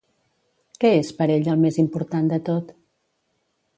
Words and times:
Què 0.83 0.89
és 1.01 1.11
per 1.19 1.27
ell 1.35 1.49
el 1.55 1.61
més 1.67 1.79
important 1.85 2.33
de 2.33 2.43
tot? 2.51 2.73